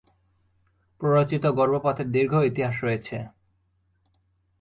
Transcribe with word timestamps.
প্ররোচিত 1.01 1.43
গর্ভপাতের 1.59 2.07
দীর্ঘ 2.11 2.33
ইতিহাস 2.49 2.75
রয়েছে। 2.83 3.17